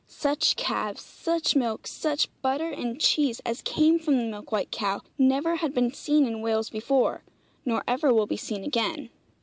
Such 0.07 0.55
calves, 0.55 1.03
such 1.03 1.55
milk, 1.55 1.85
such 1.85 2.27
butter 2.41 2.71
and 2.71 2.99
cheese, 2.99 3.39
as 3.45 3.61
came 3.61 3.99
from 3.99 4.17
the 4.17 4.23
milk 4.23 4.51
white 4.51 4.71
cow 4.71 5.01
never 5.19 5.57
had 5.57 5.75
been 5.75 5.93
seen 5.93 6.25
in 6.25 6.41
Wales 6.41 6.71
before, 6.71 7.21
nor 7.65 7.83
ever 7.87 8.11
will 8.11 8.25
be 8.25 8.35
seen 8.35 8.63
again. 8.63 9.11